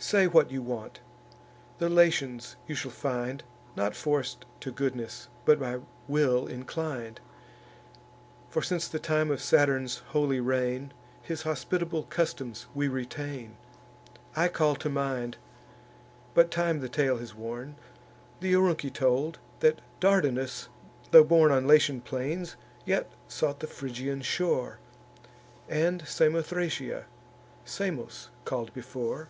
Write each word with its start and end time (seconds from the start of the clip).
Say 0.00 0.28
what 0.28 0.52
you 0.52 0.62
want: 0.62 1.00
the 1.78 1.88
Latians 1.88 2.54
you 2.68 2.76
shall 2.76 2.92
find 2.92 3.42
Not 3.74 3.96
forc'd 3.96 4.44
to 4.60 4.70
goodness, 4.70 5.26
but 5.44 5.58
by 5.58 5.80
will 6.06 6.46
inclin'd; 6.46 7.18
For, 8.48 8.62
since 8.62 8.86
the 8.86 9.00
time 9.00 9.28
of 9.28 9.42
Saturn's 9.42 9.98
holy 10.10 10.38
reign, 10.38 10.92
His 11.20 11.42
hospitable 11.42 12.04
customs 12.04 12.66
we 12.76 12.86
retain. 12.86 13.56
I 14.36 14.46
call 14.46 14.76
to 14.76 14.88
mind 14.88 15.36
(but 16.32 16.52
time 16.52 16.78
the 16.78 16.88
tale 16.88 17.16
has 17.16 17.34
worn) 17.34 17.74
Th' 18.40 18.54
Arunci 18.54 18.92
told, 18.92 19.40
that 19.58 19.80
Dardanus, 19.98 20.68
tho' 21.10 21.24
born 21.24 21.50
On 21.50 21.66
Latian 21.66 22.02
plains, 22.02 22.54
yet 22.84 23.10
sought 23.26 23.58
the 23.58 23.66
Phrygian 23.66 24.22
shore, 24.22 24.78
And 25.68 26.02
Samothracia, 26.02 27.06
Samos 27.64 28.30
call'd 28.44 28.72
before. 28.74 29.26